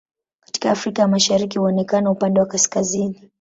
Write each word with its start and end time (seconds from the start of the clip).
Katika 0.45 0.71
Afrika 0.71 1.01
ya 1.01 1.07
Mashariki 1.07 1.59
huonekana 1.59 2.11
upande 2.11 2.39
wa 2.39 2.45
kaskazini. 2.45 3.29